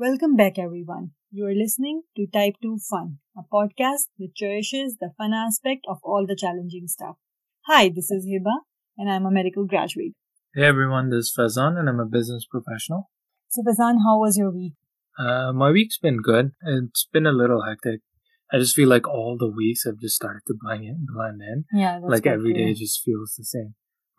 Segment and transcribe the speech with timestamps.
[0.00, 1.10] Welcome back, everyone.
[1.30, 5.98] You are listening to Type 2 Fun, a podcast that cherishes the fun aspect of
[6.02, 7.16] all the challenging stuff.
[7.66, 8.60] Hi, this is Hiba,
[8.96, 10.14] and I'm a medical graduate.
[10.54, 13.10] Hey everyone, this is Fazan, and I'm a business professional.
[13.50, 14.72] So, Fazan, how was your week?
[15.18, 16.52] Uh, my week's been good.
[16.62, 18.00] It's been a little hectic.
[18.50, 21.08] I just feel like all the weeks have just started to blend in.
[21.14, 21.64] Blend in.
[21.78, 23.74] Yeah, that's like every to day just feels the same.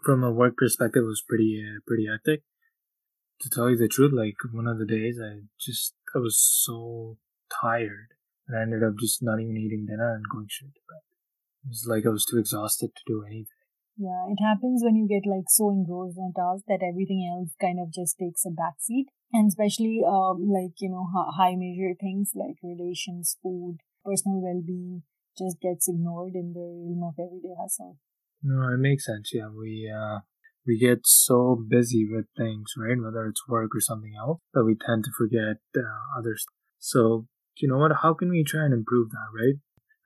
[0.05, 2.43] From a work perspective, it was pretty uh, pretty hectic.
[3.41, 7.17] To tell you the truth, like one of the days, I just I was so
[7.61, 8.13] tired,
[8.47, 11.02] and I ended up just not even eating dinner and going straight to bed.
[11.66, 13.61] It was like I was too exhausted to do anything.
[13.97, 17.53] Yeah, it happens when you get like so engrossed in a task that everything else
[17.59, 19.09] kind of just takes a backseat.
[19.33, 25.03] And especially, um, like, you know, high major things like relations, food, personal well-being
[25.38, 27.97] just gets ignored in the realm of everyday hustle.
[28.44, 29.31] No, it makes sense.
[29.33, 30.19] Yeah, we uh
[30.65, 32.97] we get so busy with things, right?
[33.02, 36.53] Whether it's work or something else, that we tend to forget uh, other stuff.
[36.79, 37.91] So you know what?
[38.02, 39.55] How can we try and improve that, right?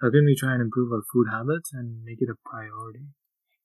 [0.02, 3.08] How can we try and improve our food habits and make it a priority?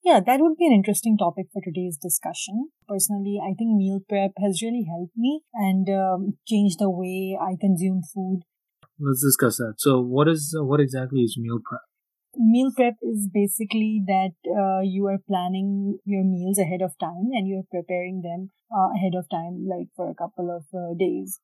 [0.03, 2.71] Yeah, that would be an interesting topic for today's discussion.
[2.89, 7.57] Personally, I think meal prep has really helped me and um, changed the way I
[7.61, 8.41] consume food.
[8.99, 9.75] Let's discuss that.
[9.79, 11.83] So, what is what exactly is meal prep?
[12.37, 17.49] Meal prep is basically that uh, you are planning your meals ahead of time and
[17.49, 21.41] you're preparing them uh, ahead of time, like for a couple of uh, days.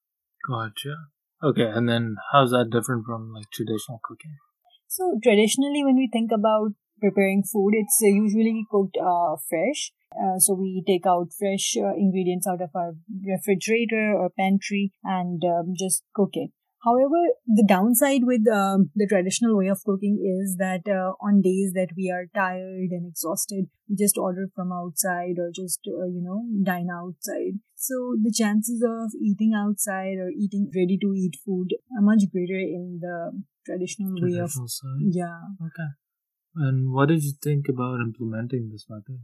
[0.46, 0.96] Gotcha.
[1.42, 4.36] Okay, and then how's that different from like traditional cooking?
[4.88, 9.92] So, traditionally, when we think about preparing food, it's uh, usually cooked uh, fresh.
[10.14, 12.94] Uh, so, we take out fresh uh, ingredients out of our
[13.26, 16.50] refrigerator or pantry and um, just cook it.
[16.84, 21.72] However, the downside with um, the traditional way of cooking is that uh, on days
[21.74, 26.22] that we are tired and exhausted, we just order from outside or just, uh, you
[26.22, 27.58] know, dine outside.
[27.74, 32.58] So the chances of eating outside or eating ready to eat food are much greater
[32.58, 35.00] in the traditional way of, side.
[35.00, 35.40] yeah.
[35.60, 35.90] Okay.
[36.56, 39.20] And what did you think about implementing this method?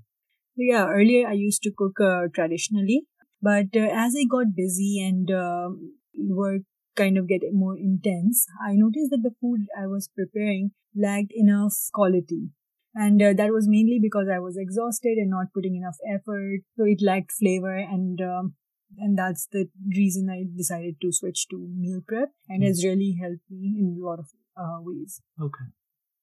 [0.56, 3.06] Yeah, earlier I used to cook uh, traditionally,
[3.40, 5.70] but uh, as I got busy and uh,
[6.14, 6.62] work
[6.96, 11.74] kind of get more intense, I noticed that the food I was preparing lacked enough
[11.92, 12.50] quality.
[12.94, 16.60] And uh, that was mainly because I was exhausted and not putting enough effort.
[16.76, 18.54] So it lacked flavor and, um,
[18.98, 22.66] and that's the reason I decided to switch to meal prep and Mm.
[22.66, 25.22] has really helped me in a lot of uh, ways.
[25.40, 25.64] Okay.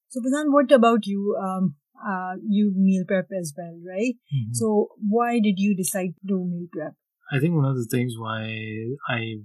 [0.09, 1.35] So Fazan, what about you?
[1.41, 1.75] Um,
[2.05, 4.15] uh, you meal prep as well, right?
[4.33, 4.53] Mhm.
[4.53, 6.93] So why did you decide to do meal prep?
[7.31, 8.41] I think one of the things why
[9.07, 9.41] I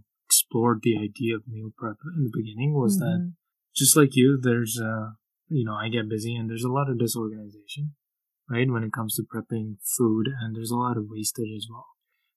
[0.55, 3.35] explored the idea of meal prep in the beginning was that Mhm.
[3.75, 5.15] just like you, there's uh
[5.49, 7.95] you know, I get busy and there's a lot of disorganization,
[8.49, 11.87] right, when it comes to prepping food and there's a lot of wastage as well.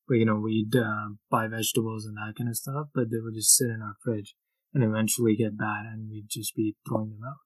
[0.07, 3.35] But you know, we'd uh, buy vegetables and that kind of stuff, but they would
[3.35, 4.35] just sit in our fridge
[4.73, 7.41] and eventually get bad and we'd just be throwing them out.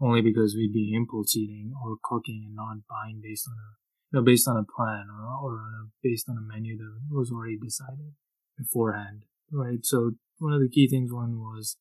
[0.00, 3.70] Only because we'd be impulse eating or cooking and not buying based on a
[4.10, 6.92] you know, based on a plan or, or on a, based on a menu that
[7.10, 8.12] was already decided
[8.58, 9.84] beforehand, right?
[9.84, 11.76] So one of the key things one was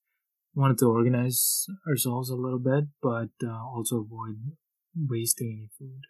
[0.56, 4.38] wanted to organize ourselves a little bit, but uh, also avoid
[4.96, 6.02] wasting any food,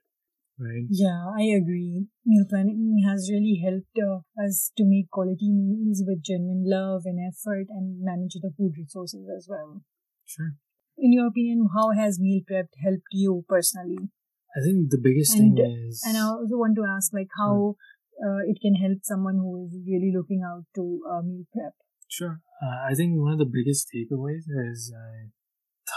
[0.58, 0.86] right?
[0.90, 2.08] Yeah, I agree.
[2.26, 7.20] Meal planning has really helped uh, us to make quality meals with genuine love and
[7.20, 9.84] effort and manage the food resources as well.
[10.26, 10.54] Sure.
[10.98, 14.10] In your opinion, how has meal prep helped you personally?
[14.56, 17.76] I think the biggest And- thing is And I also want to ask, like, how
[18.24, 21.74] uh, it can help someone who is really looking out to uh, meal prep.
[22.08, 22.42] Sure.
[22.62, 25.30] Uh, I think one of the biggest takeaways is uh,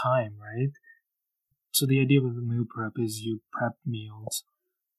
[0.03, 0.71] time, right?
[1.71, 4.43] So the idea with the meal prep is you prep meals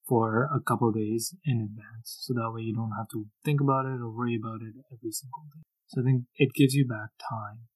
[0.09, 3.61] for a couple of days in advance, so that way you don't have to think
[3.61, 5.63] about it or worry about it every single day.
[5.87, 7.69] So I think it gives you back time,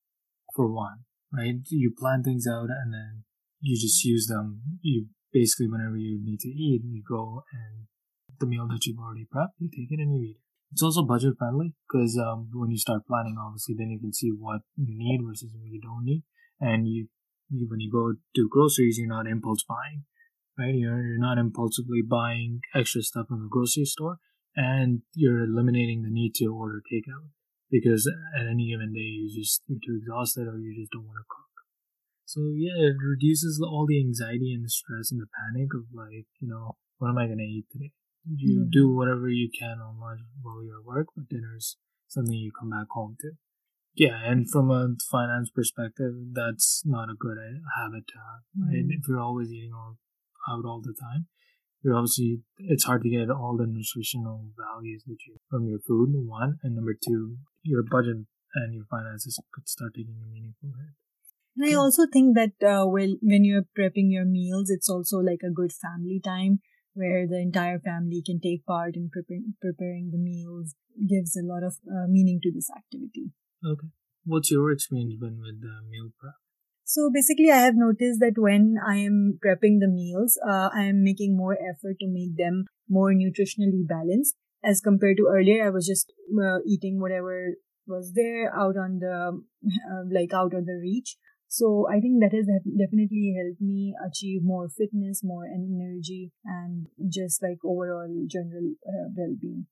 [0.55, 1.61] for one, right?
[1.69, 3.25] You plan things out and then
[3.61, 4.63] you just use them.
[4.81, 7.87] You basically, whenever you need to eat, you go and
[8.38, 10.42] the meal that you've already prepped, you take it and you eat it.
[10.72, 14.30] It's also budget friendly because um, when you start planning, obviously, then you can see
[14.30, 16.24] what you need versus what you don't need,
[16.60, 17.09] and you,
[17.48, 20.04] you when you go do groceries, you're not impulse buying,
[20.59, 20.74] right?
[20.74, 24.18] You're you're not impulsively buying extra stuff from the grocery store,
[24.56, 27.30] and you're eliminating the need to order takeout
[27.71, 31.18] because at any given day you just you're too exhausted or you just don't want
[31.18, 31.47] to cook.
[32.24, 36.27] So yeah, it reduces all the anxiety and the stress and the panic of like,
[36.41, 37.92] you know, what am I gonna eat today?
[38.28, 38.69] You Yeah.
[38.71, 41.77] do whatever you can on lunch while you're at work, but dinner's
[42.09, 43.33] something you come back home to.
[43.95, 48.84] Yeah, and from a finance perspective, that's not a good uh, habit to have, right?
[48.84, 48.91] Mhm.
[48.93, 49.99] If you're always eating all,
[50.49, 51.28] out all the time,
[51.83, 56.11] you're obviously, it's hard to get all the nutritional values that you from your food,
[56.15, 60.95] one, and number two, your budget and your finances could start taking a meaningful hit.
[61.57, 65.41] And I also think that uh, well, when you're prepping your meals, it's also like
[65.43, 66.61] a good family time
[66.97, 70.75] where the entire family can take part in preparing, preparing the meals.
[70.97, 73.33] Gives a lot of uh, meaning to this activity.
[73.65, 73.89] Okay.
[74.25, 76.34] What's your experience been with the meal prep?
[76.84, 81.04] So basically, I have noticed that when I am prepping the meals, uh, I am
[81.04, 85.66] making more effort to make them more nutritionally balanced as compared to earlier.
[85.66, 87.54] I was just uh, eating whatever
[87.87, 89.42] was there out on the
[89.91, 91.16] uh, like out of the reach.
[91.48, 97.43] So I think that has definitely helped me achieve more fitness, more energy, and just
[97.43, 99.66] like overall general uh, well-being.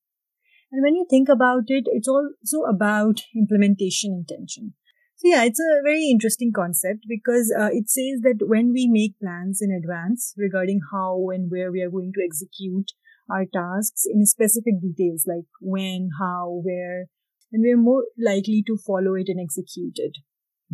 [0.73, 4.75] And when you think about it, it's also about implementation intention.
[5.17, 9.19] So yeah, it's a very interesting concept because uh, it says that when we make
[9.20, 12.91] plans in advance regarding how and where we are going to execute
[13.31, 17.06] our tasks in specific details like when, how, where,
[17.53, 20.19] and we're more likely to follow it and execute it.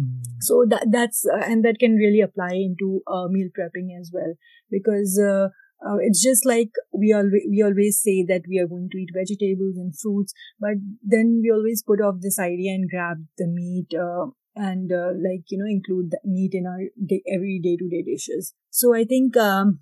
[0.01, 0.23] Mm.
[0.41, 4.35] So that that's uh, and that can really apply into uh, meal prepping as well
[4.71, 5.49] because uh,
[5.87, 9.11] uh, it's just like we always we always say that we are going to eat
[9.15, 13.89] vegetables and fruits, but then we always put off this idea and grab the meat
[13.95, 14.27] uh,
[14.57, 18.03] and uh, like you know include the meat in our day, every day to day
[18.03, 18.55] dishes.
[18.71, 19.81] So I think um,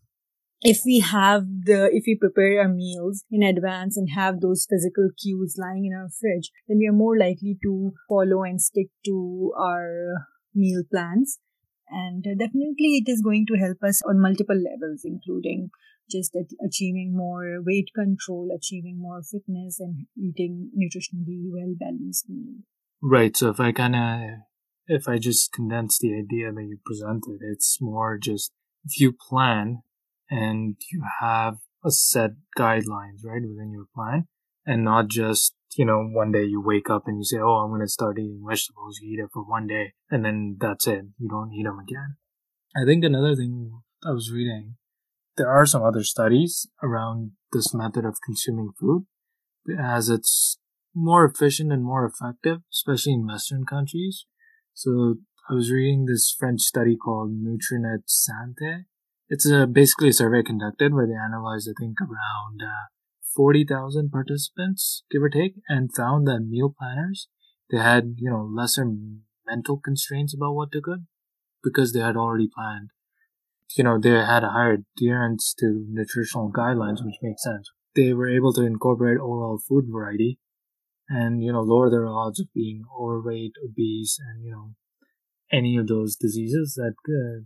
[0.62, 5.08] if we have the if we prepare our meals in advance and have those physical
[5.20, 9.52] cues lying in our fridge, then we are more likely to follow and stick to
[9.56, 11.38] our meal plans.
[11.90, 15.70] And definitely it is going to help us on multiple levels including
[16.10, 22.26] just achieving more weight control achieving more fitness and eating nutritionally well balanced
[23.02, 24.20] right so if i kind of
[24.86, 28.52] if i just condense the idea that you presented it's more just
[28.84, 29.82] if you plan
[30.30, 34.26] and you have a set guidelines right within your plan
[34.66, 37.70] and not just you know one day you wake up and you say oh i'm
[37.70, 38.98] going to start eating vegetables.
[39.00, 41.04] You eat it for one day and then that's it.
[41.18, 42.16] You don't eat them again.
[42.76, 44.76] I think another thing i was reading
[45.36, 49.06] there are some other studies around this method of consuming food
[49.78, 50.58] as it's
[50.94, 54.26] more efficient and more effective especially in western countries.
[54.74, 55.16] So
[55.48, 58.84] i was reading this french study called NutriNet-Santé
[59.28, 62.88] it's a, basically a survey conducted where they analyzed i think around uh,
[63.38, 67.28] 40,000 participants, give or take, and found that meal planners,
[67.70, 68.84] they had, you know, lesser
[69.46, 71.00] mental constraints about what to cook
[71.62, 72.90] because they had already planned.
[73.76, 77.70] You know, they had a higher adherence to nutritional guidelines, which makes sense.
[77.94, 80.40] They were able to incorporate overall food variety
[81.08, 84.74] and, you know, lower their odds of being overweight, obese, and, you know,
[85.52, 87.44] any of those diseases that uh,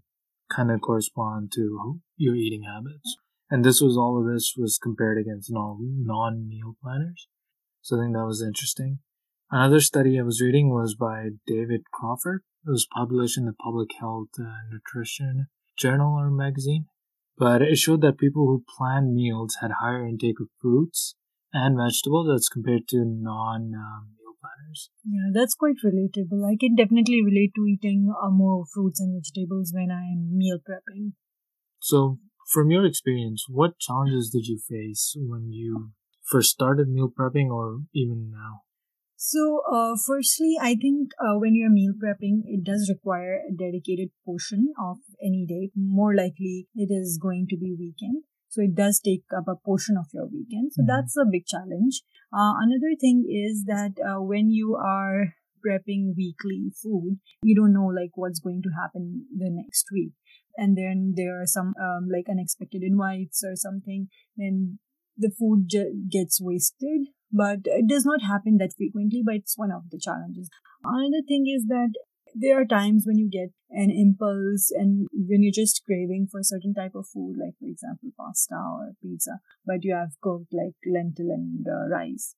[0.54, 3.16] kind of correspond to your eating habits.
[3.50, 7.28] And this was all of this was compared against non meal planners.
[7.82, 9.00] So I think that was interesting.
[9.50, 12.42] Another study I was reading was by David Crawford.
[12.66, 16.86] It was published in the Public Health uh, Nutrition Journal or magazine.
[17.36, 21.16] But it showed that people who planned meals had higher intake of fruits
[21.52, 23.72] and vegetables as compared to non
[25.04, 26.44] Yeah, that's quite relatable.
[26.46, 31.12] I can definitely relate to eating uh, more fruits and vegetables when I'm meal prepping.
[31.78, 32.18] So,
[32.52, 35.92] from your experience, what challenges did you face when you
[36.22, 38.62] first started meal prepping or even now?
[39.16, 44.10] So, uh, firstly, I think uh, when you're meal prepping, it does require a dedicated
[44.24, 45.70] portion of any day.
[45.76, 48.24] More likely, it is going to be weekend.
[48.52, 50.72] So, it does take up a portion of your weekend.
[50.72, 50.88] So, mm-hmm.
[50.88, 52.02] that's a big challenge.
[52.32, 57.86] Uh, another thing is that uh, when you are prepping weekly food, you don't know
[57.86, 60.12] like what's going to happen the next week
[60.56, 64.78] and then there are some um, like unexpected invites or something then
[65.16, 69.70] the food j- gets wasted but it does not happen that frequently but it's one
[69.70, 70.50] of the challenges
[70.84, 71.92] another thing is that
[72.34, 76.44] there are times when you get an impulse and when you're just craving for a
[76.44, 80.74] certain type of food like for example pasta or pizza but you have cooked like
[80.86, 82.34] lentil and uh, rice.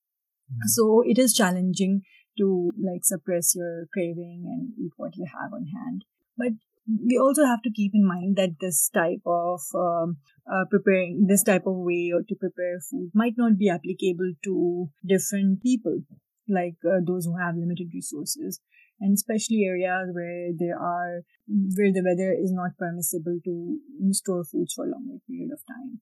[0.51, 0.69] Mm-hmm.
[0.69, 2.03] so it is challenging
[2.39, 6.05] to like suppress your craving and eat what you have on hand.
[6.37, 6.53] But
[6.87, 10.19] we also have to keep in mind that this type of um,
[10.51, 14.91] uh, preparing this type of way or to prepare food might not be applicable to
[15.07, 16.01] different people
[16.49, 18.61] like uh, those who have limited resources
[19.01, 23.79] and especially areas where there are where the weather is not permissible to
[24.13, 26.01] store foods for a longer period of time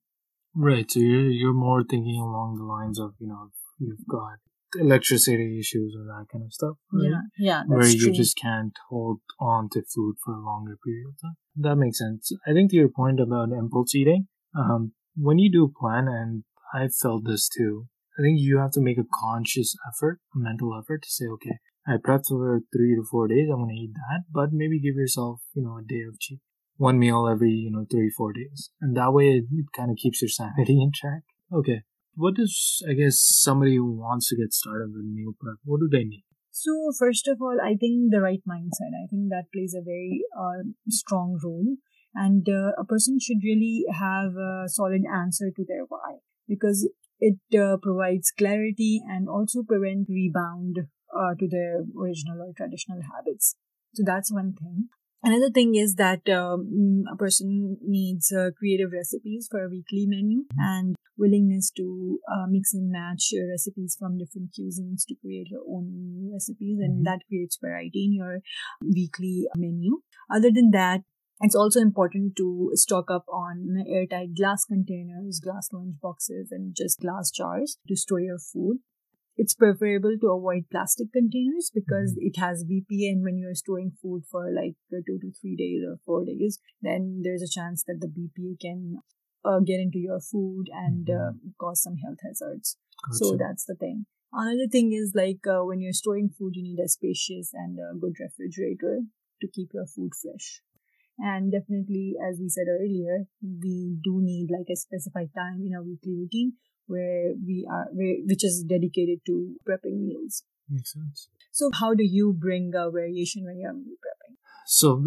[0.55, 4.37] right so you're, you're more thinking along the lines of you know you've got
[4.79, 6.77] electricity issues or that kind of stuff.
[6.91, 7.09] Right?
[7.09, 8.13] Yeah, yeah, where you true.
[8.13, 11.35] just can't hold on to food for a longer period of time.
[11.55, 12.31] That makes sense.
[12.47, 16.95] I think to your point about impulse eating, um, when you do plan, and I've
[16.95, 21.03] felt this too, I think you have to make a conscious effort, a mental effort
[21.03, 23.49] to say, okay, I prepped for three to four days.
[23.51, 26.39] I'm gonna eat that, but maybe give yourself, you know, a day of cheat,
[26.77, 29.97] one meal every, you know, three four days, and that way it, it kind of
[29.97, 31.23] keeps your sanity in check.
[31.51, 31.81] Okay,
[32.15, 35.57] what does I guess somebody who wants to get started with meal prep?
[35.65, 36.23] What do they need?
[36.51, 38.93] So first of all, I think the right mindset.
[38.93, 41.75] I think that plays a very uh, strong role,
[42.15, 47.39] and uh, a person should really have a solid answer to their why because it
[47.57, 53.55] uh, provides clarity and also prevent rebound uh, to their original or traditional habits.
[53.93, 54.89] So that's one thing.
[55.25, 60.43] Another thing is that um, a person needs uh, creative recipes for a weekly menu
[60.57, 66.29] and willingness to uh, mix and match recipes from different cuisines to create your own
[66.33, 67.03] recipes, and mm-hmm.
[67.03, 68.39] that creates variety in your
[68.81, 69.99] weekly menu.
[70.29, 71.01] Other than that,
[71.39, 76.99] it's also important to stock up on airtight glass containers, glass lunch boxes, and just
[76.99, 78.79] glass jars to store your food
[79.35, 82.27] it's preferable to avoid plastic containers because mm-hmm.
[82.27, 85.81] it has BPA and when you're storing food for like uh, two to three days
[85.87, 88.97] or four days, then there's a chance that the BPA can
[89.45, 91.49] uh, get into your food and uh, mm-hmm.
[91.59, 92.77] cause some health hazards.
[93.05, 93.17] Gotcha.
[93.17, 94.05] So that's the thing.
[94.31, 97.97] Another thing is like uh, when you're storing food, you need a spacious and a
[97.97, 99.01] good refrigerator
[99.41, 100.61] to keep your food fresh.
[101.19, 105.83] And definitely, as we said earlier, we do need like a specified time in our
[105.83, 106.53] weekly routine
[106.87, 110.43] where we are, where, which is dedicated to prepping meals.
[110.69, 111.29] Makes sense.
[111.51, 114.35] So, how do you bring a variation when you're meal prepping?
[114.65, 115.03] So,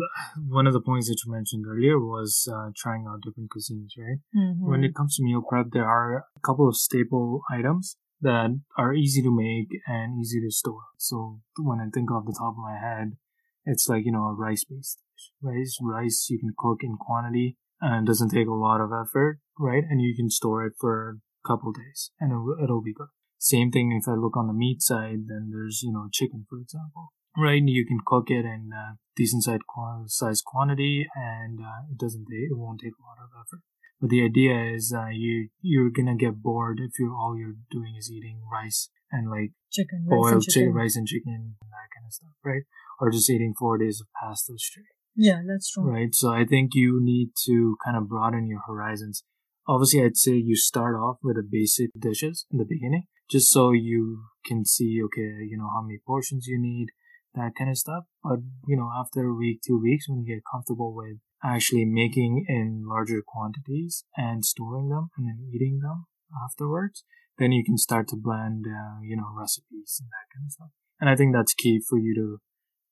[0.48, 4.18] one of the points that you mentioned earlier was uh, trying out different cuisines, right?
[4.36, 4.70] Mm-hmm.
[4.70, 8.94] When it comes to meal prep, there are a couple of staple items that are
[8.94, 10.84] easy to make and easy to store.
[10.98, 13.16] So, when I think off the top of my head,
[13.64, 15.32] it's like, you know, a rice based dish.
[15.42, 19.82] Rice, rice you can cook in quantity and doesn't take a lot of effort, right?
[19.88, 23.08] And you can store it for couple days and it'll, it'll be good.
[23.38, 26.58] Same thing if I look on the meat side, then there's, you know, chicken, for
[26.58, 27.12] example.
[27.36, 32.50] Right, you can cook it in a decent size quantity and uh, it doesn't take,
[32.50, 33.60] it won't take a lot of effort.
[34.00, 37.94] But the idea is uh, you you're gonna get bored if you all you're doing
[37.98, 40.72] is eating rice and like chicken, boiled rice chicken.
[40.72, 42.62] rice and chicken and that kind of stuff, right?
[43.00, 44.86] Or just eating four days of pasta straight.
[45.14, 45.84] Yeah, that's true.
[45.84, 49.24] Right, so I think you need to kind of broaden your horizons
[49.66, 53.72] obviously I'd say you start off with the basic dishes in the beginning, just so
[53.72, 56.88] you can see, okay, you know, how many portions you need,
[57.34, 58.04] that kind of stuff.
[58.22, 62.46] But, you know, after a week, two weeks, when you get comfortable with actually making
[62.48, 66.06] in larger quantities and storing them and then eating them
[66.44, 67.04] afterwards,
[67.38, 70.70] then you can start to blend, uh, you know, recipes and that kind of stuff.
[71.00, 72.38] And I think that's key for you to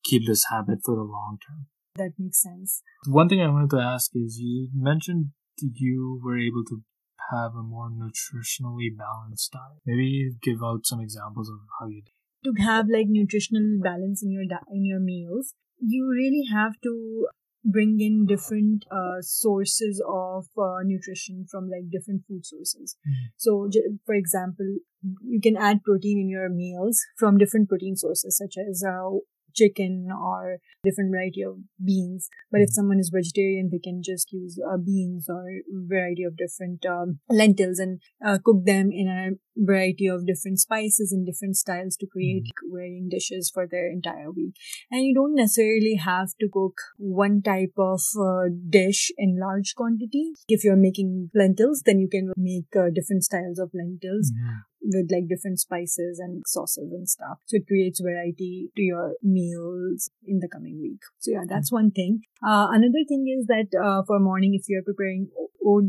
[0.05, 1.67] keep this habit for the long term.
[1.97, 2.83] That makes sense.
[3.07, 6.83] One thing I wanted to ask is you mentioned you were able to
[7.31, 9.81] have a more nutritionally balanced diet?
[9.87, 12.13] Maybe give out some examples of how you did.
[12.45, 17.27] To have like nutritional balance in your di- in your meals, you really have to
[17.65, 22.97] bring in different uh, sources of uh, nutrition from like different food sources.
[23.09, 23.31] Mm.
[23.39, 24.77] So, j- for example,
[25.23, 29.17] you can add protein in your meals from different protein sources, such as uh,
[29.55, 32.29] chicken or different variety of beans.
[32.51, 32.75] But if hmm.
[32.75, 37.79] someone is vegetarian, they can just use uh, beans or variety of different um, lentils
[37.79, 42.45] and uh, cook them in a variety of different spices and different styles to create
[42.45, 42.73] mm.
[42.73, 44.55] varying dishes for their entire week.
[44.91, 50.33] And you don't necessarily have to cook one type of uh, dish in large quantity.
[50.49, 54.33] If you're making lentils, then you can make uh, different styles of lentils.
[54.33, 57.39] Mm with like different spices and sauces and stuff.
[57.47, 61.01] So it creates variety to your meals in the coming week.
[61.19, 62.21] So yeah, that's one thing.
[62.47, 65.29] Uh, another thing is that uh, for morning, if you're preparing
[65.67, 65.85] oat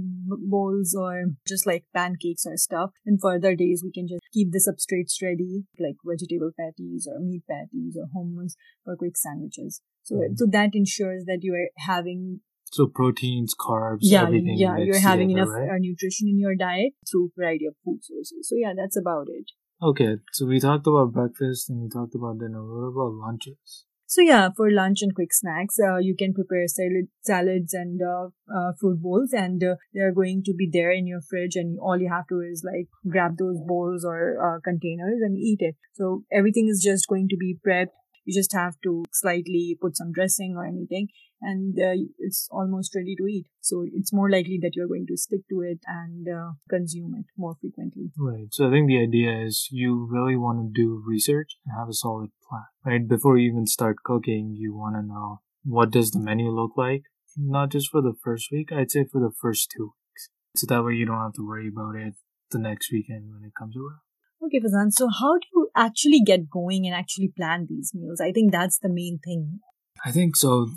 [0.49, 4.63] bowls or just like pancakes or stuff, in further days we can just keep the
[4.63, 8.53] substrates ready, like vegetable patties or meat patties or hummus
[8.85, 9.81] or quick sandwiches.
[10.03, 10.35] So, mm-hmm.
[10.35, 12.41] so that ensures that you are having
[12.75, 14.57] so proteins, carbs, yeah, everything.
[14.57, 15.75] Yeah, you're having together, enough right?
[15.75, 18.47] uh, nutrition in your diet through variety of food sources.
[18.49, 19.51] So yeah, that's about it.
[19.81, 22.63] Okay, so we talked about breakfast and we talked about dinner.
[22.63, 23.85] What about lunches?
[24.07, 28.27] So yeah, for lunch and quick snacks, uh, you can prepare salad, salads and uh,
[28.55, 31.55] uh, fruit bowls, and uh, they are going to be there in your fridge.
[31.55, 35.59] And all you have to is like grab those bowls or uh, containers and eat
[35.59, 35.75] it.
[35.93, 37.95] So everything is just going to be prepped.
[38.25, 41.09] You just have to slightly put some dressing or anything,
[41.41, 43.47] and uh, it's almost ready to eat.
[43.61, 47.25] So it's more likely that you're going to stick to it and uh, consume it
[47.37, 48.11] more frequently.
[48.17, 48.47] Right.
[48.51, 51.93] So I think the idea is you really want to do research and have a
[51.93, 53.07] solid plan, right?
[53.07, 57.03] Before you even start cooking, you want to know what does the menu look like?
[57.37, 60.29] Not just for the first week, I'd say for the first two weeks.
[60.55, 62.13] So that way you don't have to worry about it
[62.51, 63.99] the next weekend when it comes around.
[64.45, 64.91] Okay, Fazan.
[64.91, 68.21] So, how do you actually get going and actually plan these meals?
[68.21, 69.59] I think that's the main thing.
[70.05, 70.69] I think so.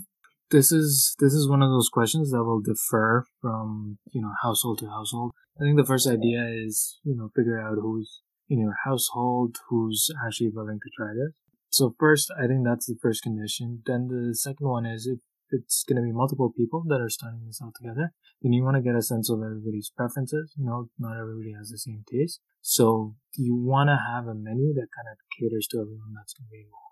[0.50, 4.78] This is this is one of those questions that will differ from you know household
[4.78, 5.32] to household.
[5.60, 10.08] I think the first idea is you know figure out who's in your household who's
[10.26, 11.34] actually willing to try this.
[11.70, 13.82] So first, I think that's the first condition.
[13.84, 15.18] Then the second one is if
[15.50, 18.12] it's going to be multiple people that are starting this out together,
[18.42, 20.54] then you want to get a sense of everybody's preferences.
[20.56, 22.40] You know, not everybody has the same taste.
[22.62, 26.48] So you want to have a menu that kind of caters to everyone that's going
[26.48, 26.87] to be involved.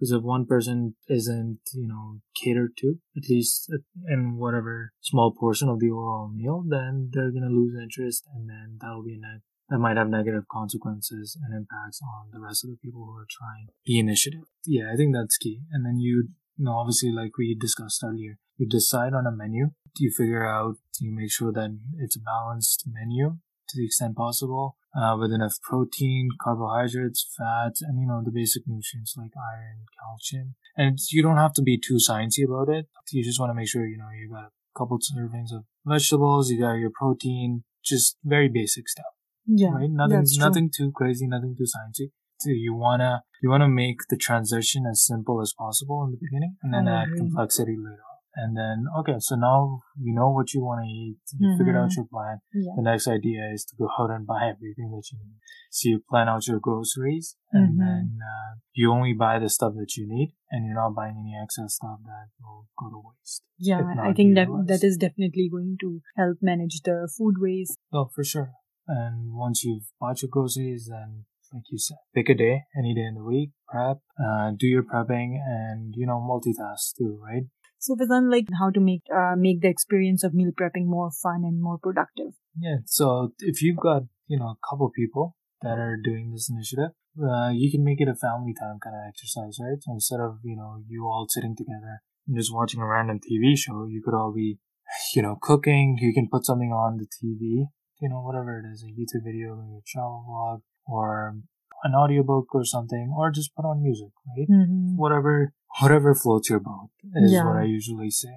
[0.00, 3.78] Because if one person isn't, you know, catered to, at least uh,
[4.08, 8.48] in whatever small portion of the overall meal, then they're going to lose interest and
[8.48, 12.70] then that'll be a that might have negative consequences and impacts on the rest of
[12.70, 14.42] the people who are trying the initiative.
[14.66, 15.60] Yeah, I think that's key.
[15.70, 19.70] And then you, you know, obviously, like we discussed earlier, you decide on a menu.
[19.96, 23.36] You figure out, you make sure that it's a balanced menu
[23.68, 28.62] to the extent possible, uh, with enough protein, carbohydrates, fats, and you know the basic
[28.66, 30.54] nutrients like iron, calcium.
[30.76, 32.86] And you don't have to be too sciencey about it.
[33.12, 36.50] You just want to make sure you know you got a couple servings of vegetables,
[36.50, 39.06] you got your protein, just very basic stuff.
[39.46, 39.90] Yeah, right?
[39.90, 42.10] Nothing, nothing too crazy, nothing too sciencey.
[42.38, 46.56] So you wanna, you wanna make the transition as simple as possible in the beginning,
[46.62, 48.09] and then add complexity later on.
[48.36, 51.18] And then, okay, so now you know what you want to eat.
[51.38, 51.58] You mm-hmm.
[51.58, 52.38] figured out your plan.
[52.54, 52.72] Yeah.
[52.76, 55.38] The next idea is to go out and buy everything that you need.
[55.70, 57.80] So you plan out your groceries, and mm-hmm.
[57.80, 61.34] then uh, you only buy the stuff that you need, and you're not buying any
[61.42, 63.42] excess stuff that will go to waste.
[63.58, 67.78] Yeah, I think that that is definitely going to help manage the food waste.
[67.92, 68.52] Oh, for sure.
[68.86, 73.02] And once you've bought your groceries, then like you said, pick a day, any day
[73.02, 77.44] in the week, prep, uh, do your prepping, and you know multitask too, right?
[77.80, 81.42] So, Fazan, like how to make uh, make the experience of meal prepping more fun
[81.44, 82.32] and more productive.
[82.58, 82.78] Yeah.
[82.86, 87.50] So if you've got you know a couple people that are doing this initiative, uh,
[87.50, 89.80] you can make it a family time kind of exercise, right?
[89.80, 93.56] So instead of you know you all sitting together and just watching a random TV
[93.56, 94.58] show, you could all be
[95.14, 95.98] you know cooking.
[96.00, 97.68] You can put something on the TV
[98.00, 101.36] you know, whatever it is, a YouTube video, maybe a travel vlog, or
[101.84, 104.48] an audiobook or something, or just put on music, right?
[104.48, 104.96] Mm-hmm.
[104.96, 107.44] Whatever, whatever floats your boat is yeah.
[107.44, 108.34] what I usually say.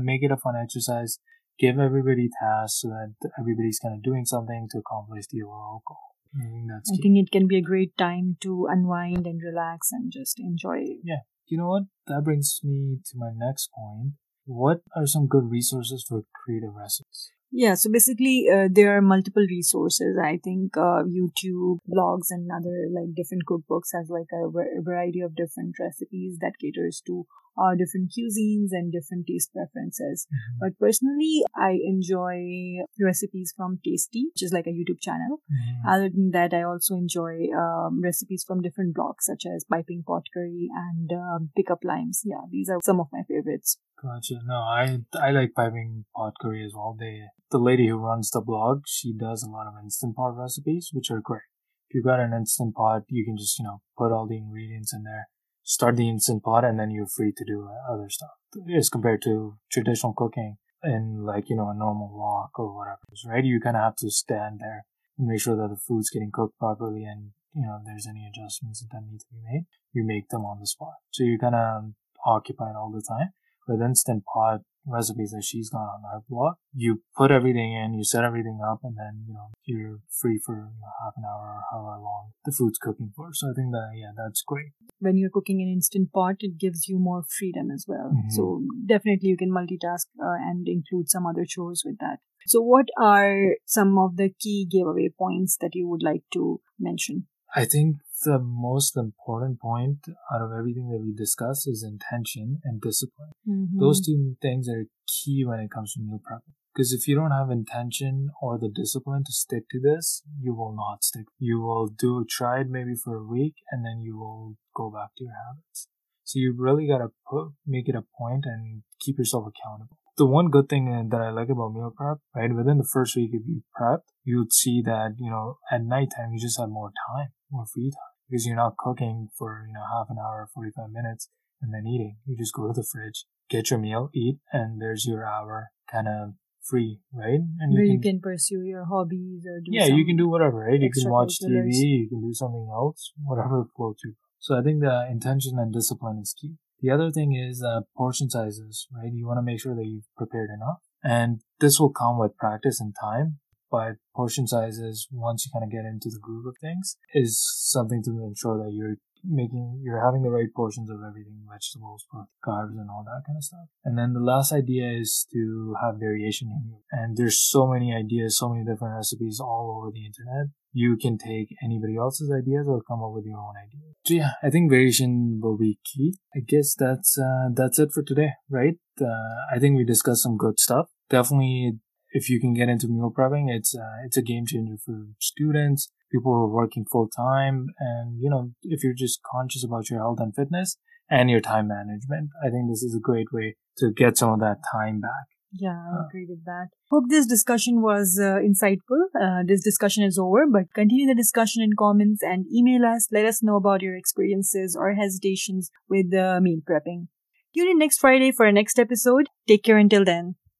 [0.00, 1.18] Make it a fun exercise,
[1.58, 5.98] give everybody tasks so that everybody's kind of doing something to accomplish the overall goal.
[6.34, 9.90] I think, that's I think it can be a great time to unwind and relax
[9.92, 10.84] and just enjoy.
[11.02, 11.20] Yeah.
[11.46, 11.82] You know what?
[12.08, 14.14] That brings me to my next point.
[14.44, 17.30] What are some good resources for creative recipes?
[17.52, 20.18] Yeah, so basically, uh, there are multiple resources.
[20.22, 24.50] I think uh, YouTube, blogs, and other like different cookbooks has like a
[24.82, 27.26] variety of different recipes that caters to
[27.58, 30.26] uh, different cuisines and different taste preferences.
[30.28, 30.58] Mm-hmm.
[30.60, 35.40] But personally, I enjoy recipes from Tasty, which is like a YouTube channel.
[35.50, 35.88] Mm-hmm.
[35.88, 40.22] Other than that, I also enjoy um, recipes from different blogs such as Piping Pot
[40.32, 42.22] Curry and um, Pickup Limes.
[42.24, 43.78] Yeah, these are some of my favorites.
[44.02, 44.40] Gotcha.
[44.44, 46.96] No, I I like piping pot curry as well.
[46.98, 50.90] They the lady who runs the blog, she does a lot of instant pot recipes,
[50.92, 51.48] which are great.
[51.88, 54.92] If you've got an instant pot, you can just you know put all the ingredients
[54.92, 55.28] in there
[55.66, 58.30] start the instant pot and then you're free to do uh, other stuff.
[58.74, 63.44] As compared to traditional cooking in like you know a normal wok or whatever right?
[63.44, 64.86] You kind of have to stand there
[65.18, 68.26] and make sure that the food's getting cooked properly and you know if there's any
[68.26, 69.66] adjustments that need to be made.
[69.92, 70.94] You make them on the spot.
[71.10, 73.32] So you're kind of um, occupied all the time.
[73.66, 76.54] With instant pot recipes that she's got on her blog.
[76.74, 80.54] You put everything in, you set everything up, and then, you know, you're free for
[80.54, 83.30] you know, half an hour or however long the food's cooking for.
[83.32, 84.72] So I think that, yeah, that's great.
[84.98, 88.12] When you're cooking an instant pot, it gives you more freedom as well.
[88.14, 88.30] Mm-hmm.
[88.30, 92.18] So definitely you can multitask uh, and include some other chores with that.
[92.46, 97.26] So what are some of the key giveaway points that you would like to mention?
[97.56, 102.82] I think the most important point out of everything that we discuss is intention and
[102.82, 103.30] discipline.
[103.48, 103.80] Mm-hmm.
[103.80, 106.42] Those two things are key when it comes to meal prep.
[106.74, 110.76] Because if you don't have intention or the discipline to stick to this, you will
[110.76, 111.24] not stick.
[111.38, 115.16] You will do try it maybe for a week and then you will go back
[115.16, 115.88] to your habits.
[116.24, 119.96] So you really gotta put make it a point and keep yourself accountable.
[120.18, 123.30] The one good thing that I like about meal prep, right, within the first week
[123.32, 126.90] if you prep, you would see that, you know, at nighttime you just have more
[127.08, 130.90] time, more free time because you're not cooking for, you know, half an hour, 45
[130.90, 131.30] minutes
[131.62, 132.16] and then eating.
[132.26, 136.08] You just go to the fridge, get your meal, eat, and there's your hour kind
[136.08, 136.34] of
[136.68, 137.38] free, right?
[137.60, 140.66] And you, can, you can, pursue your hobbies or do Yeah, you can do whatever,
[140.68, 140.80] right?
[140.80, 144.14] You can watch TV, you can do something else, whatever floats you.
[144.40, 146.54] So I think the intention and discipline is key.
[146.80, 149.12] The other thing is uh, portion sizes, right?
[149.12, 150.80] You want to make sure that you've prepared enough.
[151.02, 153.38] And this will come with practice and time.
[153.70, 158.02] But portion sizes, once you kind of get into the groove of things, is something
[158.04, 158.96] to ensure that you're
[159.28, 162.06] making, you're having the right portions of everything, vegetables,
[162.44, 163.66] carbs, and all that kind of stuff.
[163.84, 166.78] And then the last idea is to have variation in you.
[166.92, 170.52] And there's so many ideas, so many different recipes all over the internet.
[170.72, 173.96] You can take anybody else's ideas or come up with your own ideas.
[174.06, 176.18] So yeah, I think variation will be key.
[176.34, 178.74] I guess that's, uh, that's it for today, right?
[179.00, 180.86] Uh, I think we discussed some good stuff.
[181.08, 181.78] Definitely
[182.10, 185.90] if you can get into meal prepping, it's uh, it's a game changer for students,
[186.12, 190.00] people who are working full time, and you know if you're just conscious about your
[190.00, 190.76] health and fitness
[191.10, 194.40] and your time management, I think this is a great way to get some of
[194.40, 195.26] that time back.
[195.52, 196.68] Yeah, I uh, agree with that.
[196.90, 199.06] Hope this discussion was uh, insightful.
[199.18, 203.08] Uh, this discussion is over, but continue the discussion in comments and email us.
[203.10, 207.08] Let us know about your experiences or hesitations with uh, meal prepping.
[207.56, 209.28] Tune in next Friday for our next episode.
[209.48, 210.34] Take care until then.